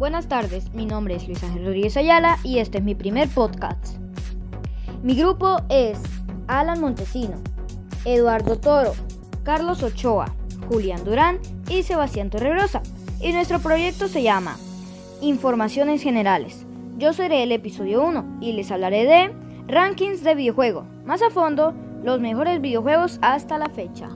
Buenas 0.00 0.28
tardes, 0.28 0.72
mi 0.72 0.86
nombre 0.86 1.16
es 1.16 1.28
Luis 1.28 1.44
Ángel 1.44 1.66
Rodríguez 1.66 1.94
Ayala 1.94 2.38
y 2.42 2.56
este 2.56 2.78
es 2.78 2.84
mi 2.84 2.94
primer 2.94 3.28
podcast. 3.28 3.98
Mi 5.02 5.14
grupo 5.14 5.58
es 5.68 6.00
Alan 6.46 6.80
Montesino, 6.80 7.34
Eduardo 8.06 8.58
Toro, 8.58 8.94
Carlos 9.42 9.82
Ochoa, 9.82 10.34
Julián 10.70 11.04
Durán 11.04 11.38
y 11.68 11.82
Sebastián 11.82 12.30
Torregrosa. 12.30 12.80
Y 13.20 13.34
nuestro 13.34 13.58
proyecto 13.58 14.08
se 14.08 14.22
llama 14.22 14.56
Informaciones 15.20 16.02
Generales. 16.02 16.64
Yo 16.96 17.12
seré 17.12 17.42
el 17.42 17.52
episodio 17.52 18.02
1 18.02 18.38
y 18.40 18.54
les 18.54 18.70
hablaré 18.70 19.04
de 19.04 19.34
rankings 19.68 20.24
de 20.24 20.34
videojuego. 20.34 20.86
Más 21.04 21.20
a 21.20 21.28
fondo, 21.28 21.74
los 22.02 22.20
mejores 22.20 22.62
videojuegos 22.62 23.18
hasta 23.20 23.58
la 23.58 23.68
fecha. 23.68 24.08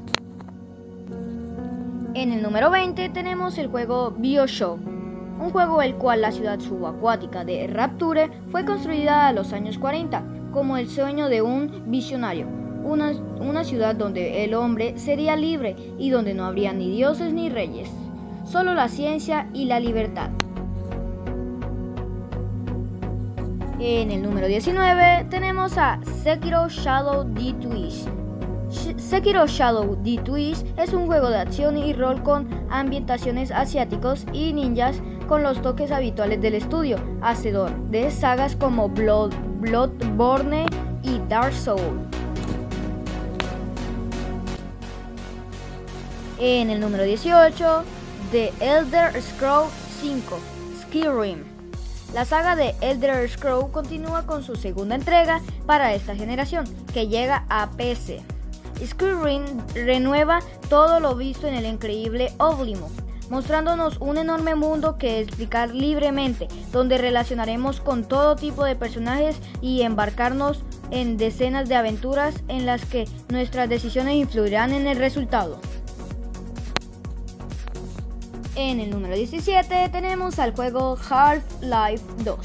En 2.15 2.33
el 2.33 2.43
número 2.43 2.71
20 2.71 3.11
tenemos 3.11 3.59
el 3.59 3.67
juego 3.67 4.13
BioShock 4.13 4.94
un 5.39 5.51
juego 5.51 5.83
el 5.83 5.95
cual 5.97 6.21
la 6.21 6.33
ciudad 6.33 6.61
subacuática 6.61 7.45
de 7.45 7.67
Rapture 7.67 8.31
fue 8.51 8.65
construida 8.65 9.27
a 9.27 9.33
los 9.33 9.53
años 9.53 9.79
40 9.79 10.23
como 10.53 10.77
el 10.77 10.89
sueño 10.89 11.29
de 11.29 11.43
un 11.43 11.91
visionario, 11.91 12.47
una, 12.85 13.13
una 13.41 13.65
ciudad 13.65 13.97
donde 13.97 14.45
el 14.45 14.55
hombre 14.55 14.97
sería 14.99 15.37
libre 15.37 15.75
y 15.99 16.11
donde 16.11 16.35
no 16.35 16.45
habría 16.45 16.73
ni 16.73 16.91
dioses 16.91 17.33
ni 17.33 17.49
reyes, 17.49 17.91
solo 18.45 18.75
la 18.75 18.89
ciencia 18.89 19.49
y 19.53 19.65
la 19.65 19.81
libertad. 19.81 20.31
En 23.81 24.13
el 24.13 24.23
número 24.23 24.47
19 24.47 25.27
tenemos 25.29 25.77
a 25.77 26.01
Sekiro 26.23 26.69
Shadow 26.69 27.25
D 27.25 27.53
Twist. 27.61 28.09
Sekiro 28.97 29.47
Shadow 29.47 29.97
D 30.03 30.21
Twist 30.25 30.67
es 30.79 30.93
un 30.93 31.07
juego 31.07 31.29
de 31.29 31.39
acción 31.39 31.77
y 31.77 31.93
rol 31.93 32.23
con 32.23 32.49
ambientaciones 32.71 33.51
asiáticos 33.51 34.27
y 34.33 34.53
ninjas 34.53 35.03
con 35.27 35.43
los 35.43 35.61
toques 35.63 35.91
habituales 35.91 36.41
del 36.41 36.55
estudio, 36.55 36.99
hacedor 37.23 37.75
de 37.91 38.11
sagas 38.11 38.57
como 38.57 38.89
Blood, 38.89 39.33
Bloodborne 39.61 40.67
y 41.03 41.19
Dark 41.29 41.55
Souls. 41.55 41.83
En 46.39 46.71
el 46.71 46.81
número 46.81 47.05
18, 47.05 47.85
The 48.31 48.53
Elder 48.61 49.21
Scrolls 49.23 49.73
5, 50.01 50.39
Skyrim. 50.83 51.45
La 52.13 52.25
saga 52.25 52.57
de 52.57 52.75
Elder 52.81 53.29
Scrolls 53.29 53.71
continúa 53.71 54.27
con 54.27 54.43
su 54.43 54.57
segunda 54.57 54.95
entrega 54.95 55.41
para 55.67 55.95
esta 55.95 56.15
generación, 56.15 56.65
que 56.93 57.09
llega 57.09 57.45
a 57.49 57.71
PC. 57.71 58.23
Skyrim 58.85 59.45
renueva 59.75 60.41
todo 60.69 61.01
lo 61.01 61.15
visto 61.15 61.47
en 61.47 61.55
el 61.55 61.67
increíble 61.67 62.33
Oblivion, 62.39 62.91
mostrándonos 63.31 63.99
un 63.99 64.19
enorme 64.19 64.55
mundo 64.55 64.99
que 64.99 65.21
explicar 65.21 65.75
libremente, 65.75 66.49
donde 66.73 66.99
relacionaremos 66.99 67.81
con 67.81 68.05
todo 68.05 68.37
tipo 68.37 68.65
de 68.65 68.77
personajes 68.77 69.39
y 69.61 69.83
embarcarnos 69.83 70.63
en 70.91 71.17
decenas 71.17 71.69
de 71.69 71.77
aventuras 71.77 72.35
en 72.49 72.67
las 72.67 72.85
que 72.85 73.09
nuestras 73.29 73.69
decisiones 73.69 74.15
influirán 74.15 74.73
en 74.73 74.87
el 74.87 74.99
resultado. 74.99 75.59
En 78.57 78.79
el 78.79 78.91
número 78.91 79.17
17 79.17 79.89
tenemos 79.89 80.39
al 80.39 80.55
juego 80.55 80.97
Half-Life 81.11 82.05
2. 82.19 82.39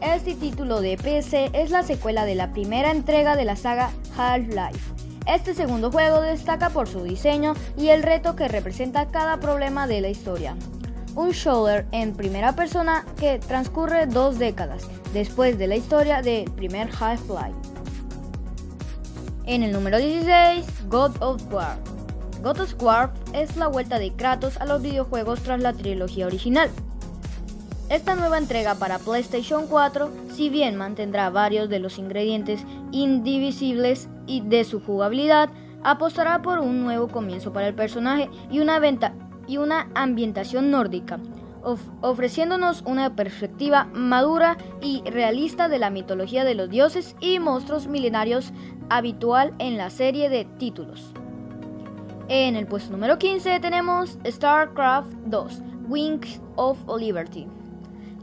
Este 0.00 0.34
título 0.34 0.80
de 0.80 0.96
PC 0.96 1.50
es 1.52 1.70
la 1.70 1.82
secuela 1.82 2.24
de 2.24 2.34
la 2.34 2.52
primera 2.52 2.90
entrega 2.90 3.36
de 3.36 3.44
la 3.44 3.56
saga 3.56 3.90
Half-Life 4.16 4.95
este 5.26 5.54
segundo 5.54 5.90
juego 5.90 6.20
destaca 6.20 6.70
por 6.70 6.88
su 6.88 7.02
diseño 7.02 7.54
y 7.76 7.88
el 7.88 8.02
reto 8.02 8.36
que 8.36 8.48
representa 8.48 9.08
cada 9.08 9.38
problema 9.38 9.86
de 9.86 10.00
la 10.00 10.08
historia. 10.08 10.56
Un 11.14 11.30
shooter 11.30 11.86
en 11.92 12.14
primera 12.14 12.54
persona 12.54 13.04
que 13.18 13.38
transcurre 13.38 14.06
dos 14.06 14.38
décadas 14.38 14.86
después 15.12 15.58
de 15.58 15.66
la 15.66 15.76
historia 15.76 16.22
del 16.22 16.50
primer 16.52 16.88
Half-Life. 16.88 17.56
En 19.46 19.62
el 19.62 19.72
número 19.72 19.98
16, 19.98 20.88
God 20.88 21.22
of 21.22 21.42
War. 21.52 21.78
God 22.42 22.60
of 22.60 22.82
War 22.82 23.12
es 23.32 23.56
la 23.56 23.68
vuelta 23.68 23.98
de 23.98 24.12
Kratos 24.12 24.56
a 24.58 24.66
los 24.66 24.82
videojuegos 24.82 25.40
tras 25.40 25.60
la 25.60 25.72
trilogía 25.72 26.26
original. 26.26 26.70
Esta 27.88 28.16
nueva 28.16 28.38
entrega 28.38 28.74
para 28.74 28.98
PlayStation 28.98 29.68
4, 29.68 30.10
si 30.30 30.50
bien 30.50 30.74
mantendrá 30.74 31.30
varios 31.30 31.68
de 31.68 31.78
los 31.78 31.98
ingredientes 31.98 32.64
indivisibles 32.90 34.08
y 34.26 34.40
de 34.40 34.64
su 34.64 34.80
jugabilidad, 34.80 35.50
apostará 35.84 36.42
por 36.42 36.58
un 36.58 36.82
nuevo 36.82 37.06
comienzo 37.06 37.52
para 37.52 37.68
el 37.68 37.74
personaje 37.74 38.28
y 38.50 38.58
una, 38.58 38.80
y 39.46 39.58
una 39.58 39.88
ambientación 39.94 40.72
nórdica, 40.72 41.20
ofreciéndonos 42.00 42.82
una 42.86 43.14
perspectiva 43.14 43.84
madura 43.92 44.56
y 44.82 45.08
realista 45.08 45.68
de 45.68 45.78
la 45.78 45.90
mitología 45.90 46.44
de 46.44 46.56
los 46.56 46.68
dioses 46.68 47.14
y 47.20 47.38
monstruos 47.38 47.86
milenarios 47.86 48.52
habitual 48.88 49.54
en 49.60 49.76
la 49.76 49.90
serie 49.90 50.28
de 50.28 50.44
títulos. 50.44 51.12
En 52.26 52.56
el 52.56 52.66
puesto 52.66 52.90
número 52.90 53.16
15 53.16 53.60
tenemos 53.60 54.18
StarCraft 54.26 55.12
2, 55.26 55.62
Wings 55.88 56.40
of 56.56 56.78
Liberty. 56.98 57.46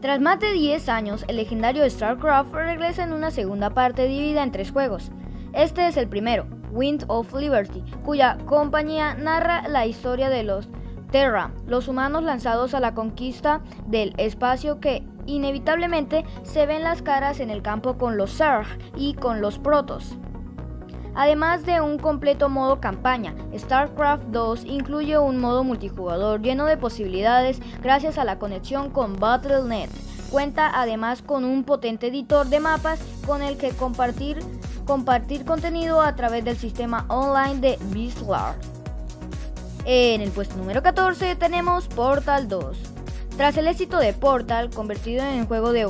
Tras 0.04 0.20
más 0.20 0.38
de 0.42 0.52
10 0.52 0.90
años, 0.90 1.24
el 1.30 1.38
legendario 1.38 1.90
StarCraft 1.90 2.54
regresa 2.54 3.06
en 3.06 3.14
una 3.14 3.32
segunda 3.32 3.70
parte 3.70 4.06
dividida 4.06 4.44
en 4.44 4.52
tres 4.52 4.70
juegos. 4.70 5.14
Este 5.54 5.88
es 5.88 5.96
el 5.96 6.10
primero, 6.10 6.46
Wind 6.74 7.06
of 7.08 7.34
Liberty, 7.34 7.82
cuya 8.04 8.38
compañía 8.46 9.14
narra 9.14 9.66
la 9.70 9.86
historia 9.86 10.30
de 10.30 10.44
los 10.44 10.68
Terra, 11.10 11.54
los 11.68 11.88
humanos 11.88 12.24
lanzados 12.24 12.74
a 12.74 12.82
la 12.82 12.94
conquista 12.94 13.62
del 13.88 14.14
espacio 14.18 14.82
que 14.82 15.04
inevitablemente 15.26 16.26
se 16.42 16.66
ven 16.66 16.84
las 16.84 17.02
caras 17.02 17.40
en 17.40 17.50
el 17.50 17.62
campo 17.62 17.98
con 17.98 18.18
los 18.18 18.36
Zerg 18.36 18.68
y 18.98 19.14
con 19.14 19.40
los 19.40 19.58
Protos. 19.58 20.18
Además 21.16 21.66
de 21.66 21.80
un 21.80 22.00
completo 22.00 22.50
modo 22.50 22.80
campaña, 22.80 23.36
StarCraft 23.56 24.24
2 24.26 24.66
incluye 24.66 25.18
un 25.18 25.40
modo 25.40 25.64
multijugador 25.64 26.42
lleno 26.42 26.66
de 26.66 26.78
posibilidades 26.78 27.60
gracias 27.82 28.18
a 28.18 28.24
la 28.24 28.40
conexión 28.40 28.90
con 28.90 29.20
Battle.net. 29.20 29.90
Cuenta 30.32 30.72
además 30.74 31.22
con 31.22 31.44
un 31.44 31.64
potente 31.64 32.08
editor 32.08 32.48
de 32.48 32.60
mapas 32.60 33.00
con 33.28 33.44
el 33.44 33.58
que 33.58 33.70
compartir, 33.70 34.40
compartir 34.86 35.46
contenido 35.46 36.02
a 36.02 36.16
través 36.16 36.44
del 36.44 36.58
sistema 36.58 37.06
online 37.10 37.60
de 37.60 37.78
Beastlar. 37.92 38.56
En 39.86 40.22
el 40.22 40.32
puesto 40.32 40.56
número 40.56 40.82
14 40.82 41.36
tenemos 41.36 41.88
Portal 41.90 42.48
2. 42.48 42.78
Tras 43.38 43.58
el 43.58 43.68
éxito 43.68 43.98
de 44.00 44.14
Portal, 44.14 44.72
convertido 44.72 45.24
en 45.24 45.46
juego 45.46 45.72
de, 45.72 45.88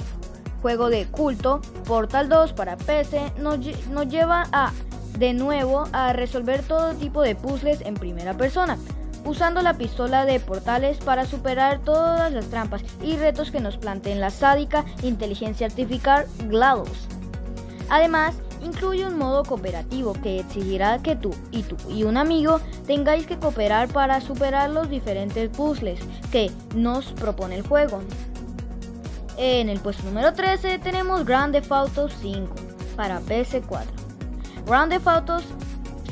juego 0.62 0.90
de 0.90 1.06
culto, 1.06 1.62
Portal 1.86 2.28
2 2.28 2.52
para 2.54 2.76
PC 2.76 3.32
nos, 3.38 3.60
nos 3.90 4.08
lleva 4.10 4.48
a 4.52 4.72
de 5.18 5.34
nuevo 5.34 5.88
a 5.92 6.14
resolver 6.14 6.64
todo 6.64 6.94
tipo 6.96 7.22
de 7.22 7.36
puzzles 7.36 7.82
en 7.82 7.96
primera 7.96 8.36
persona, 8.36 8.78
usando 9.26 9.62
la 9.62 9.76
pistola 9.76 10.26
de 10.26 10.40
portales 10.40 10.98
para 10.98 11.26
superar 11.26 11.80
todas 11.80 12.32
las 12.32 12.48
trampas 12.48 12.84
y 13.02 13.16
retos 13.18 13.52
que 13.52 13.60
nos 13.60 13.78
planteen 13.78 14.20
la 14.20 14.30
sádica 14.30 14.86
inteligencia 15.02 15.68
artificial 15.68 16.26
GLaDOS. 16.48 17.08
Además, 17.90 18.36
incluye 18.64 19.06
un 19.06 19.18
modo 19.18 19.44
cooperativo 19.44 20.14
que 20.14 20.40
exigirá 20.40 21.00
que 21.00 21.16
tú 21.16 21.32
y 21.52 21.64
tú 21.64 21.76
y 21.90 22.04
un 22.04 22.18
amigo 22.18 22.60
tengáis 22.88 23.28
que 23.28 23.38
cooperar 23.38 23.90
para 23.90 24.22
superar 24.22 24.70
los 24.70 24.90
diferentes 24.90 25.50
puzzles 25.50 26.00
que 26.32 26.50
nos 26.76 27.12
propone 27.14 27.56
el 27.56 27.68
juego. 27.68 28.02
En 29.38 29.70
el 29.70 29.80
puesto 29.80 30.04
número 30.04 30.34
13 30.34 30.80
tenemos 30.80 31.26
Grand 31.26 31.54
Theft 31.54 31.72
Auto 31.72 32.10
5 32.10 32.54
para 32.96 33.20
PS4. 33.22 34.03
Grand 34.66 34.90
Theft 34.90 35.08
Auto 35.08 35.38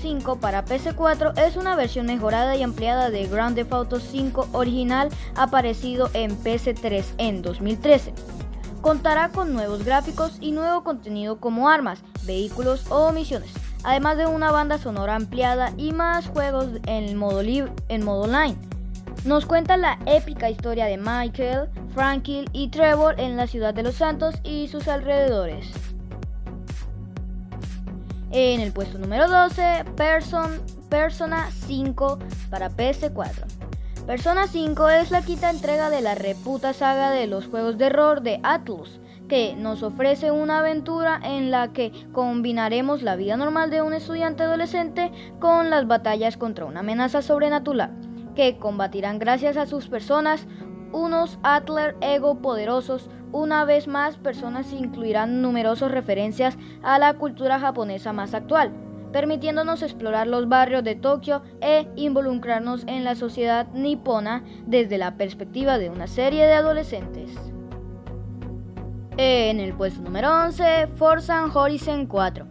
5 0.02 0.40
para 0.40 0.66
PC4 0.66 1.38
es 1.38 1.56
una 1.56 1.76
versión 1.76 2.08
mejorada 2.08 2.56
y 2.56 2.64
ampliada 2.64 3.10
de 3.10 3.28
Grand 3.28 3.56
Theft 3.56 3.72
Auto 3.72 4.00
5 4.00 4.50
original 4.52 5.10
aparecido 5.36 6.10
en 6.14 6.32
PC3 6.38 7.06
en 7.18 7.42
2013. 7.42 8.14
Contará 8.82 9.30
con 9.30 9.54
nuevos 9.54 9.86
gráficos 9.86 10.38
y 10.42 10.52
nuevo 10.52 10.84
contenido 10.84 11.40
como 11.40 11.70
armas, 11.70 12.02
vehículos 12.24 12.86
o 12.90 13.12
misiones, 13.14 13.52
además 13.84 14.18
de 14.18 14.26
una 14.26 14.52
banda 14.52 14.78
sonora 14.78 15.16
ampliada 15.16 15.72
y 15.78 15.94
más 15.94 16.28
juegos 16.28 16.68
en 16.88 17.16
modo, 17.16 17.42
en 17.42 18.04
modo 18.04 18.24
online. 18.24 18.58
Nos 19.24 19.46
cuenta 19.46 19.78
la 19.78 19.98
épica 20.08 20.50
historia 20.50 20.86
de 20.86 20.98
Michael, 20.98 21.70
Frankie 21.94 22.46
y 22.52 22.70
Trevor 22.70 23.18
en 23.20 23.38
la 23.38 23.48
ciudad 23.48 23.74
de 23.74 23.84
Los 23.84 23.96
Santos 23.96 24.36
y 24.44 24.68
sus 24.68 24.88
alrededores. 24.88 25.91
En 28.34 28.62
el 28.62 28.72
puesto 28.72 28.98
número 28.98 29.28
12, 29.28 29.84
Persona 30.90 31.52
5 31.52 32.20
para 32.50 32.70
PS4. 32.70 33.44
Persona 34.08 34.48
5 34.48 34.90
es 34.90 35.12
la 35.12 35.22
quinta 35.22 35.50
entrega 35.50 35.90
de 35.90 36.00
la 36.00 36.16
reputa 36.16 36.72
saga 36.72 37.12
de 37.12 37.28
los 37.28 37.48
juegos 37.48 37.78
de 37.78 37.88
error 37.88 38.22
de 38.22 38.40
Atlus, 38.44 39.02
que 39.28 39.54
nos 39.58 39.84
ofrece 39.84 40.32
una 40.32 40.60
aventura 40.60 41.20
en 41.22 41.52
la 41.52 41.74
que 41.74 41.92
combinaremos 42.14 43.02
la 43.02 43.18
vida 43.18 43.36
normal 43.36 43.70
de 43.70 43.82
un 43.82 43.94
estudiante 43.94 44.44
adolescente 44.44 45.12
con 45.40 45.70
las 45.70 45.86
batallas 45.86 46.38
contra 46.38 46.64
una 46.64 46.80
amenaza 46.80 47.22
sobrenatural, 47.22 47.92
que 48.34 48.58
combatirán 48.58 49.20
gracias 49.20 49.58
a 49.58 49.66
sus 49.66 49.90
personas 49.90 50.48
unos 50.92 51.40
Atler 51.44 51.96
Ego 52.02 52.36
poderosos. 52.36 53.10
Una 53.32 53.66
vez 53.66 53.88
más, 53.88 54.18
personas 54.18 54.74
incluirán 54.74 55.42
numerosas 55.42 55.92
referencias 55.92 56.58
a 56.84 57.00
la 57.00 57.14
cultura 57.14 57.60
japonesa 57.60 58.14
más 58.14 58.34
actual, 58.34 58.72
permitiéndonos 59.12 59.82
explorar 59.82 60.28
los 60.28 60.50
barrios 60.50 60.84
de 60.84 60.96
Tokio 60.96 61.42
e 61.62 61.88
involucrarnos 61.96 62.84
en 62.88 63.04
la 63.04 63.16
sociedad 63.16 63.68
nipona 63.74 64.44
desde 64.66 64.98
la 64.98 65.16
perspectiva 65.16 65.78
de 65.78 65.90
una 65.90 66.08
serie 66.08 66.46
de 66.46 66.54
adolescentes. 66.54 67.32
En 69.18 69.60
el 69.60 69.74
puesto 69.74 70.02
número 70.02 70.32
11, 70.46 70.88
Forza 70.96 71.46
Horizon 71.46 72.08
4. 72.08 72.48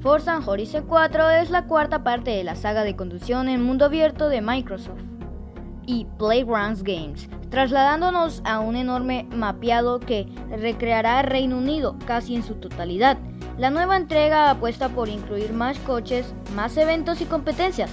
Forza 0.00 0.38
Horizon 0.38 0.86
4 0.86 1.30
es 1.30 1.50
la 1.50 1.66
cuarta 1.66 2.04
parte 2.04 2.30
de 2.30 2.44
la 2.44 2.54
saga 2.54 2.84
de 2.84 2.94
conducción 2.94 3.48
en 3.48 3.62
mundo 3.62 3.86
abierto 3.86 4.28
de 4.28 4.40
Microsoft 4.40 5.02
y 5.84 6.06
Playgrounds 6.18 6.82
Games, 6.84 7.28
trasladándonos 7.56 8.42
a 8.44 8.60
un 8.60 8.76
enorme 8.76 9.26
mapeado 9.34 9.98
que 9.98 10.26
recreará 10.50 11.22
Reino 11.22 11.56
Unido 11.56 11.96
casi 12.06 12.36
en 12.36 12.42
su 12.42 12.56
totalidad. 12.56 13.16
La 13.56 13.70
nueva 13.70 13.96
entrega 13.96 14.50
apuesta 14.50 14.90
por 14.90 15.08
incluir 15.08 15.54
más 15.54 15.78
coches, 15.78 16.34
más 16.54 16.76
eventos 16.76 17.22
y 17.22 17.24
competencias, 17.24 17.88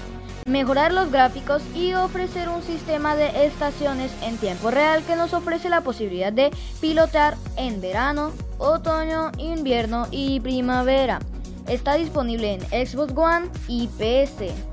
mejorar 0.46 0.92
los 0.92 1.10
gráficos 1.14 1.64
y 1.74 1.94
ofrecer 1.94 2.50
un 2.50 2.62
sistema 2.62 3.16
de 3.16 3.46
estaciones 3.46 4.12
en 4.22 4.36
tiempo 4.36 4.70
real 4.70 5.02
que 5.08 5.16
nos 5.16 5.34
ofrece 5.34 5.70
la 5.70 5.80
posibilidad 5.80 6.34
de 6.34 6.52
pilotar 6.82 7.38
en 7.56 7.80
verano, 7.80 8.34
otoño, 8.58 9.32
invierno 9.38 10.08
y 10.12 10.42
primavera. 10.42 11.20
Está 11.70 11.94
disponible 11.94 12.56
en 12.56 12.86
Xbox 12.86 13.14
One 13.16 13.48
y 13.70 13.88
PC. 13.88 14.73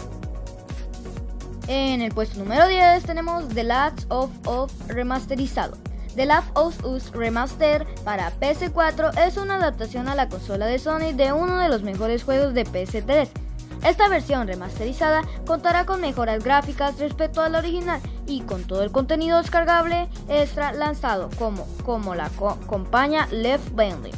En 1.73 2.03
el 2.03 2.13
puesto 2.13 2.41
número 2.41 2.67
10 2.67 3.05
tenemos 3.05 3.47
The 3.47 3.63
Last 3.63 4.01
of 4.09 4.33
Us 4.49 4.73
remasterizado. 4.89 5.77
The 6.17 6.27
Last 6.27 6.49
of 6.55 6.85
Us 6.85 7.13
Remaster 7.13 7.87
para 8.03 8.33
PS4 8.41 9.17
es 9.25 9.37
una 9.37 9.55
adaptación 9.55 10.09
a 10.09 10.17
la 10.17 10.29
consola 10.29 10.67
de 10.67 10.81
Sony 10.81 11.13
de 11.15 11.33
uno 11.33 11.59
de 11.59 11.69
los 11.69 11.85
mejores 11.85 12.25
juegos 12.25 12.55
de 12.55 12.67
PS3. 12.67 13.29
Esta 13.85 14.09
versión 14.09 14.49
remasterizada 14.49 15.23
contará 15.47 15.87
con 15.87 16.01
mejoras 16.01 16.43
gráficas 16.43 16.99
respecto 16.99 17.41
a 17.41 17.49
la 17.49 17.61
original 17.61 18.01
y 18.27 18.41
con 18.41 18.65
todo 18.65 18.83
el 18.83 18.91
contenido 18.91 19.39
descargable 19.39 20.09
extra 20.29 20.73
lanzado 20.73 21.31
como, 21.39 21.69
como 21.85 22.17
la 22.17 22.31
compañía 22.67 23.29
Left 23.31 23.77
Bending. 23.77 24.17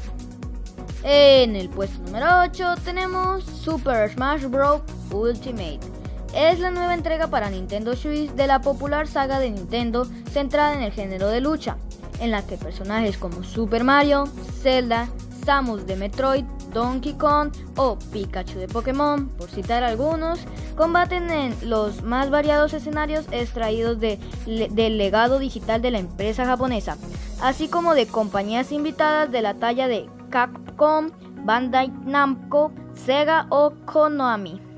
En 1.02 1.54
el 1.56 1.68
puesto 1.68 2.02
número 2.04 2.28
8 2.44 2.76
tenemos 2.82 3.44
Super 3.44 4.10
Smash 4.10 4.46
Bros. 4.46 4.80
Ultimate. 5.10 5.91
Es 6.34 6.60
la 6.60 6.70
nueva 6.70 6.94
entrega 6.94 7.26
para 7.26 7.50
Nintendo 7.50 7.94
Switch 7.94 8.30
de 8.30 8.46
la 8.46 8.62
popular 8.62 9.06
saga 9.06 9.38
de 9.38 9.50
Nintendo 9.50 10.06
centrada 10.30 10.72
en 10.72 10.82
el 10.82 10.92
género 10.92 11.28
de 11.28 11.42
lucha, 11.42 11.76
en 12.20 12.30
la 12.30 12.46
que 12.46 12.56
personajes 12.56 13.18
como 13.18 13.44
Super 13.44 13.84
Mario, 13.84 14.24
Zelda, 14.62 15.08
Samus 15.44 15.86
de 15.86 15.96
Metroid, 15.96 16.44
Donkey 16.72 17.12
Kong 17.14 17.52
o 17.76 17.98
Pikachu 17.98 18.58
de 18.58 18.66
Pokémon, 18.66 19.28
por 19.28 19.50
citar 19.50 19.84
algunos, 19.84 20.40
combaten 20.74 21.30
en 21.30 21.54
los 21.68 22.02
más 22.02 22.30
variados 22.30 22.72
escenarios 22.72 23.26
extraídos 23.30 23.98
del 24.00 24.98
legado 24.98 25.38
digital 25.38 25.82
de 25.82 25.90
la 25.90 25.98
empresa 25.98 26.46
japonesa, 26.46 26.96
así 27.42 27.68
como 27.68 27.94
de 27.94 28.06
compañías 28.06 28.72
invitadas 28.72 29.30
de 29.30 29.42
la 29.42 29.54
talla 29.54 29.86
de 29.86 30.08
Capcom, 30.30 31.10
Bandai 31.44 31.92
Namco, 32.06 32.72
Sega 32.94 33.46
o 33.50 33.74
Konami. 33.84 34.71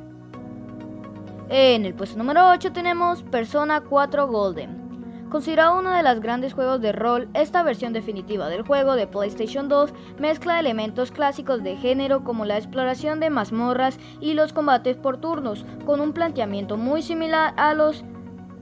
En 1.51 1.85
el 1.85 1.95
puesto 1.95 2.17
número 2.17 2.49
8 2.49 2.73
tenemos 2.73 3.23
Persona 3.23 3.83
4 3.83 4.29
Golden. 4.29 5.29
Considerado 5.31 5.79
uno 5.79 5.91
de 5.91 6.03
los 6.03 6.21
grandes 6.21 6.55
juegos 6.55 6.81
de 6.81 6.93
rol, 6.93 7.29
esta 7.35 7.63
versión 7.63 7.93
definitiva 7.93 8.49
del 8.49 8.63
juego 8.63 8.95
de 8.95 9.07
PlayStation 9.07 9.69
2 9.69 9.93
mezcla 10.19 10.59
elementos 10.59 11.11
clásicos 11.11 11.63
de 11.63 11.77
género 11.77 12.25
como 12.25 12.47
la 12.47 12.57
exploración 12.57 13.21
de 13.21 13.29
mazmorras 13.29 13.99
y 14.21 14.33
los 14.33 14.55
combates 14.55 14.97
por 14.97 15.19
turnos, 15.19 15.67
con 15.85 16.01
un 16.01 16.15
planteamiento 16.15 16.79
muy 16.79 17.03
similar 17.03 17.53
a 17.59 17.75
los, 17.75 18.05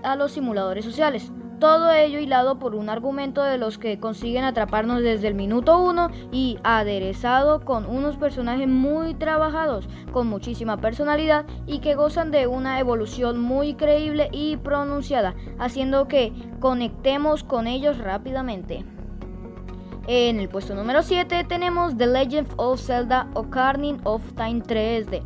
a 0.02 0.16
los 0.16 0.32
simuladores 0.32 0.84
sociales. 0.84 1.30
Todo 1.62 1.92
ello 1.92 2.18
hilado 2.18 2.58
por 2.58 2.74
un 2.74 2.88
argumento 2.88 3.40
de 3.44 3.56
los 3.56 3.78
que 3.78 4.00
consiguen 4.00 4.42
atraparnos 4.42 5.00
desde 5.00 5.28
el 5.28 5.34
minuto 5.34 5.78
uno 5.78 6.10
y 6.32 6.58
aderezado 6.64 7.60
con 7.60 7.86
unos 7.86 8.16
personajes 8.16 8.66
muy 8.66 9.14
trabajados, 9.14 9.88
con 10.10 10.26
muchísima 10.26 10.78
personalidad 10.78 11.46
y 11.68 11.78
que 11.78 11.94
gozan 11.94 12.32
de 12.32 12.48
una 12.48 12.80
evolución 12.80 13.38
muy 13.38 13.74
creíble 13.74 14.28
y 14.32 14.56
pronunciada, 14.56 15.36
haciendo 15.60 16.08
que 16.08 16.32
conectemos 16.58 17.44
con 17.44 17.68
ellos 17.68 17.96
rápidamente. 17.98 18.84
En 20.08 20.40
el 20.40 20.48
puesto 20.48 20.74
número 20.74 21.02
7 21.02 21.44
tenemos 21.44 21.96
The 21.96 22.08
Legend 22.08 22.54
of 22.56 22.80
Zelda 22.80 23.30
Ocarina 23.34 24.00
of 24.02 24.20
Time 24.32 24.64
3D. 24.64 25.22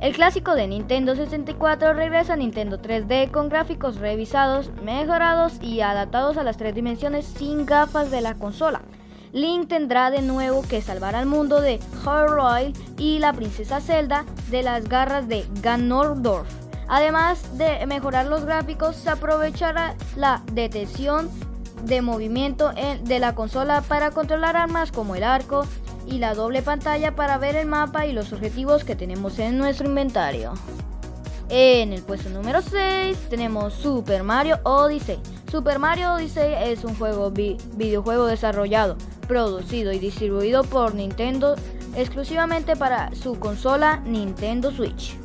El 0.00 0.14
clásico 0.14 0.54
de 0.54 0.66
Nintendo 0.66 1.14
64 1.14 1.92
regresa 1.92 2.32
a 2.32 2.36
Nintendo 2.36 2.80
3D 2.80 3.30
con 3.30 3.50
gráficos 3.50 3.96
revisados, 3.96 4.70
mejorados 4.82 5.58
y 5.60 5.82
adaptados 5.82 6.38
a 6.38 6.42
las 6.42 6.56
tres 6.56 6.74
dimensiones 6.74 7.26
sin 7.26 7.66
gafas 7.66 8.10
de 8.10 8.22
la 8.22 8.34
consola. 8.34 8.80
Link 9.32 9.68
tendrá 9.68 10.10
de 10.10 10.22
nuevo 10.22 10.62
que 10.62 10.80
salvar 10.80 11.14
al 11.14 11.26
mundo 11.26 11.60
de 11.60 11.80
Hyrule 12.02 12.72
y 12.96 13.18
la 13.18 13.34
princesa 13.34 13.82
Zelda 13.82 14.24
de 14.50 14.62
las 14.62 14.88
garras 14.88 15.28
de 15.28 15.44
Ganondorf. 15.60 16.48
Además 16.88 17.58
de 17.58 17.84
mejorar 17.86 18.26
los 18.26 18.46
gráficos, 18.46 18.96
se 18.96 19.10
aprovechará 19.10 19.96
la 20.16 20.42
detección 20.54 21.28
de 21.84 22.00
movimiento 22.00 22.72
de 23.04 23.18
la 23.18 23.34
consola 23.34 23.82
para 23.82 24.10
controlar 24.10 24.56
armas 24.56 24.92
como 24.92 25.14
el 25.14 25.24
arco, 25.24 25.66
y 26.06 26.18
la 26.18 26.34
doble 26.34 26.62
pantalla 26.62 27.14
para 27.14 27.38
ver 27.38 27.56
el 27.56 27.66
mapa 27.66 28.06
y 28.06 28.12
los 28.12 28.32
objetivos 28.32 28.84
que 28.84 28.96
tenemos 28.96 29.38
en 29.38 29.58
nuestro 29.58 29.86
inventario. 29.86 30.54
En 31.48 31.92
el 31.92 32.02
puesto 32.02 32.30
número 32.30 32.62
6 32.62 33.16
tenemos 33.28 33.74
Super 33.74 34.22
Mario 34.22 34.60
Odyssey. 34.62 35.18
Super 35.50 35.78
Mario 35.80 36.14
Odyssey 36.14 36.54
es 36.70 36.84
un 36.84 36.94
juego 36.94 37.32
videojuego 37.32 38.26
desarrollado, 38.26 38.96
producido 39.26 39.92
y 39.92 39.98
distribuido 39.98 40.62
por 40.62 40.94
Nintendo 40.94 41.56
exclusivamente 41.96 42.76
para 42.76 43.12
su 43.14 43.38
consola 43.40 44.00
Nintendo 44.06 44.70
Switch. 44.70 45.16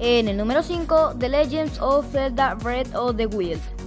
En 0.00 0.28
el 0.28 0.36
número 0.36 0.62
5, 0.62 1.16
The 1.18 1.28
Legends 1.28 1.78
of 1.80 2.10
Zelda 2.10 2.54
Breath 2.54 2.94
of 2.94 3.16
the 3.16 3.26
Wild. 3.26 3.79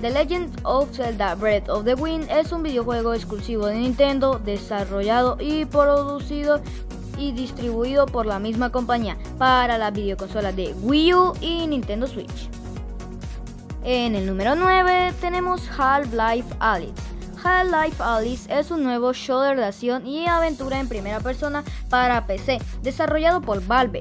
The 0.00 0.10
Legend 0.10 0.60
of 0.64 0.94
Zelda 0.94 1.34
Breath 1.36 1.68
of 1.68 1.84
the 1.84 1.94
Wind 1.94 2.28
es 2.30 2.50
un 2.50 2.62
videojuego 2.62 3.14
exclusivo 3.14 3.66
de 3.66 3.76
Nintendo, 3.76 4.40
desarrollado 4.44 5.36
y 5.38 5.64
producido 5.64 6.60
y 7.16 7.32
distribuido 7.32 8.06
por 8.06 8.26
la 8.26 8.38
misma 8.38 8.70
compañía 8.70 9.16
para 9.38 9.78
la 9.78 9.90
videoconsola 9.90 10.52
de 10.52 10.74
Wii 10.82 11.14
U 11.14 11.32
y 11.40 11.66
Nintendo 11.66 12.06
Switch. 12.06 12.48
En 13.84 14.14
el 14.14 14.26
número 14.26 14.54
9 14.54 15.12
tenemos 15.20 15.68
Half-Life 15.76 16.48
Alyx. 16.58 16.92
Half-Life 17.44 18.02
Alyx 18.02 18.46
es 18.48 18.70
un 18.70 18.82
nuevo 18.82 19.12
shooter 19.12 19.56
de 19.56 19.64
acción 19.66 20.06
y 20.06 20.26
aventura 20.26 20.80
en 20.80 20.88
primera 20.88 21.20
persona 21.20 21.62
para 21.88 22.26
PC, 22.26 22.58
desarrollado 22.82 23.40
por 23.40 23.64
Valve 23.66 24.00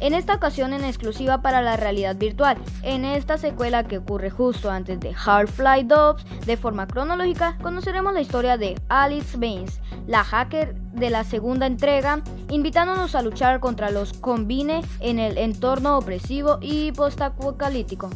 en 0.00 0.14
esta 0.14 0.34
ocasión 0.34 0.72
en 0.72 0.84
exclusiva 0.84 1.42
para 1.42 1.62
la 1.62 1.76
realidad 1.76 2.16
virtual. 2.16 2.58
En 2.82 3.04
esta 3.04 3.38
secuela 3.38 3.84
que 3.84 3.98
ocurre 3.98 4.30
justo 4.30 4.70
antes 4.70 4.98
de 5.00 5.14
Half-Life 5.14 5.84
2, 5.84 6.26
de 6.46 6.56
forma 6.56 6.86
cronológica, 6.86 7.56
conoceremos 7.62 8.12
la 8.12 8.20
historia 8.20 8.56
de 8.56 8.80
Alice 8.88 9.36
Baines, 9.36 9.80
la 10.06 10.24
hacker 10.24 10.74
de 10.74 11.10
la 11.10 11.24
segunda 11.24 11.66
entrega, 11.66 12.22
invitándonos 12.48 13.14
a 13.14 13.22
luchar 13.22 13.60
contra 13.60 13.90
los 13.90 14.12
Combine 14.14 14.82
en 15.00 15.18
el 15.18 15.38
entorno 15.38 15.98
opresivo 15.98 16.58
y 16.60 16.92
postapocalíptico. 16.92 18.10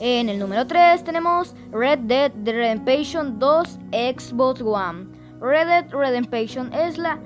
En 0.00 0.28
el 0.28 0.38
número 0.38 0.66
3 0.66 1.04
tenemos 1.04 1.54
Red 1.70 2.00
Dead 2.00 2.32
Redemption 2.44 3.38
2 3.38 3.78
Xbox 3.92 4.60
One. 4.60 5.06
Red 5.40 5.66
Dead 5.66 5.90
Redemption 5.90 6.72
es 6.74 6.98
la 6.98 7.18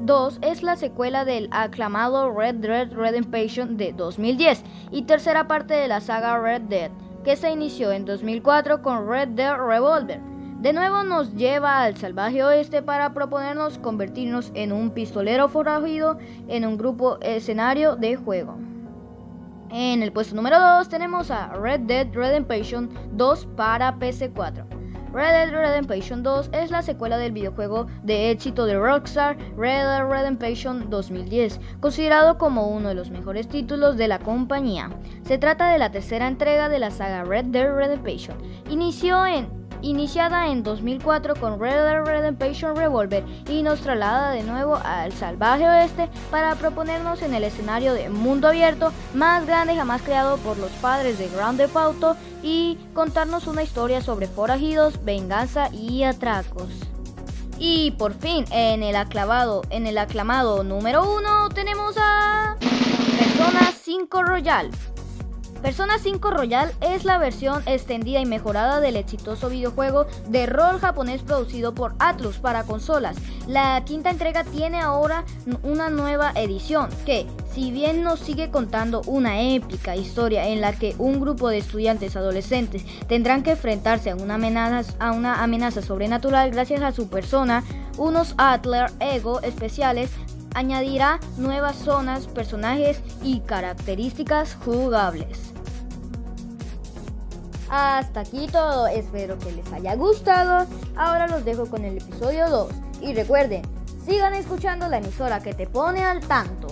2 0.00 0.38
es 0.42 0.62
la 0.62 0.76
secuela 0.76 1.24
del 1.24 1.48
aclamado 1.50 2.32
Red 2.32 2.56
Dead 2.56 2.92
Redemption 2.92 3.76
de 3.76 3.92
2010 3.92 4.62
y 4.90 5.02
tercera 5.02 5.46
parte 5.46 5.74
de 5.74 5.88
la 5.88 6.00
saga 6.00 6.38
Red 6.38 6.62
Dead, 6.62 6.90
que 7.24 7.36
se 7.36 7.50
inició 7.50 7.92
en 7.92 8.04
2004 8.04 8.82
con 8.82 9.08
Red 9.08 9.28
Dead 9.28 9.56
Revolver. 9.56 10.20
De 10.60 10.72
nuevo 10.72 11.04
nos 11.04 11.34
lleva 11.34 11.82
al 11.82 11.96
salvaje 11.96 12.42
oeste 12.42 12.82
para 12.82 13.12
proponernos 13.12 13.78
convertirnos 13.78 14.50
en 14.54 14.72
un 14.72 14.90
pistolero 14.90 15.48
forajido 15.48 16.18
en 16.48 16.64
un 16.64 16.78
grupo 16.78 17.18
escenario 17.20 17.96
de 17.96 18.16
juego. 18.16 18.56
En 19.70 20.02
el 20.02 20.12
puesto 20.12 20.36
número 20.36 20.58
2 20.60 20.88
tenemos 20.88 21.30
a 21.30 21.48
Red 21.48 21.80
Dead 21.80 22.06
Redemption 22.12 22.90
2 23.12 23.46
para 23.56 23.98
PC4. 23.98 24.73
Red 25.14 25.30
Dead 25.30 25.50
Redemption 25.52 26.24
2 26.24 26.50
es 26.52 26.72
la 26.72 26.82
secuela 26.82 27.18
del 27.18 27.30
videojuego 27.30 27.86
de 28.02 28.32
éxito 28.32 28.66
de 28.66 28.76
Rockstar 28.76 29.38
Red 29.56 29.84
Dead 29.84 30.08
Redemption 30.08 30.90
2010, 30.90 31.60
considerado 31.78 32.36
como 32.36 32.66
uno 32.66 32.88
de 32.88 32.96
los 32.96 33.10
mejores 33.10 33.46
títulos 33.46 33.96
de 33.96 34.08
la 34.08 34.18
compañía. 34.18 34.90
Se 35.22 35.38
trata 35.38 35.68
de 35.68 35.78
la 35.78 35.92
tercera 35.92 36.26
entrega 36.26 36.68
de 36.68 36.80
la 36.80 36.90
saga 36.90 37.22
Red 37.22 37.44
Dead 37.46 37.72
Redemption. 37.72 38.36
Inició 38.68 39.24
en 39.24 39.63
iniciada 39.84 40.48
en 40.48 40.62
2004 40.62 41.36
con 41.36 41.60
Red 41.60 41.74
Dead 41.74 42.04
Redemption 42.04 42.74
Revolver 42.74 43.24
y 43.48 43.62
nos 43.62 43.80
traslada 43.80 44.30
de 44.30 44.42
nuevo 44.42 44.76
al 44.82 45.12
salvaje 45.12 45.68
oeste 45.68 46.08
para 46.30 46.54
proponernos 46.56 47.22
en 47.22 47.34
el 47.34 47.44
escenario 47.44 47.92
de 47.92 48.08
mundo 48.08 48.48
abierto 48.48 48.92
más 49.14 49.46
grande 49.46 49.76
jamás 49.76 50.02
creado 50.02 50.38
por 50.38 50.56
los 50.58 50.70
padres 50.72 51.18
de 51.18 51.28
Grand 51.28 51.58
Theft 51.58 51.76
Auto 51.76 52.16
y 52.42 52.78
contarnos 52.94 53.46
una 53.46 53.62
historia 53.62 54.00
sobre 54.00 54.26
forajidos, 54.26 55.04
venganza 55.04 55.68
y 55.72 56.02
atracos. 56.02 56.70
Y 57.58 57.92
por 57.92 58.14
fin, 58.14 58.44
en 58.50 58.82
el 58.82 58.96
aclamado, 58.96 59.62
en 59.70 59.86
el 59.86 59.98
aclamado 59.98 60.64
número 60.64 61.14
1 61.14 61.50
tenemos 61.50 61.94
a 61.98 62.56
Persona 63.18 63.72
5 63.82 64.22
Royal. 64.22 64.70
Persona 65.64 65.98
5 65.98 66.30
Royal 66.30 66.72
es 66.82 67.06
la 67.06 67.16
versión 67.16 67.62
extendida 67.64 68.20
y 68.20 68.26
mejorada 68.26 68.80
del 68.80 68.96
exitoso 68.96 69.48
videojuego 69.48 70.04
de 70.28 70.44
rol 70.44 70.78
japonés 70.78 71.22
producido 71.22 71.74
por 71.74 71.94
Atlus 72.00 72.36
para 72.36 72.64
consolas. 72.64 73.16
La 73.46 73.82
quinta 73.86 74.10
entrega 74.10 74.44
tiene 74.44 74.82
ahora 74.82 75.24
una 75.62 75.88
nueva 75.88 76.32
edición 76.34 76.90
que, 77.06 77.26
si 77.54 77.72
bien 77.72 78.02
nos 78.02 78.20
sigue 78.20 78.50
contando 78.50 79.00
una 79.06 79.40
épica 79.40 79.96
historia 79.96 80.48
en 80.48 80.60
la 80.60 80.74
que 80.74 80.94
un 80.98 81.18
grupo 81.18 81.48
de 81.48 81.56
estudiantes 81.56 82.14
adolescentes 82.14 82.84
tendrán 83.08 83.42
que 83.42 83.52
enfrentarse 83.52 84.10
a 84.10 84.16
una 84.16 84.34
amenaza, 84.34 84.92
a 84.98 85.12
una 85.12 85.42
amenaza 85.42 85.80
sobrenatural 85.80 86.50
gracias 86.50 86.82
a 86.82 86.92
su 86.92 87.08
persona, 87.08 87.64
unos 87.96 88.34
Atler 88.36 88.90
Ego 89.00 89.40
especiales 89.40 90.10
añadirá 90.54 91.20
nuevas 91.38 91.76
zonas, 91.76 92.26
personajes 92.26 93.00
y 93.22 93.40
características 93.40 94.56
jugables. 94.62 95.53
Hasta 97.68 98.20
aquí 98.20 98.46
todo, 98.46 98.86
espero 98.86 99.38
que 99.38 99.52
les 99.52 99.72
haya 99.72 99.94
gustado. 99.96 100.66
Ahora 100.96 101.26
los 101.26 101.44
dejo 101.44 101.66
con 101.66 101.84
el 101.84 101.98
episodio 101.98 102.48
2. 102.48 102.72
Y 103.00 103.14
recuerden, 103.14 103.62
sigan 104.04 104.34
escuchando 104.34 104.88
la 104.88 104.98
emisora 104.98 105.40
que 105.40 105.54
te 105.54 105.66
pone 105.66 106.04
al 106.04 106.20
tanto. 106.20 106.63